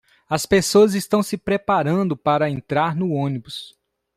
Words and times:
as 0.27 0.47
pessoas 0.47 0.95
estão 0.95 1.21
se 1.21 1.37
preparando 1.37 2.17
para 2.17 2.49
entrar 2.49 2.95
no 2.95 3.11
ônibus 3.11 3.77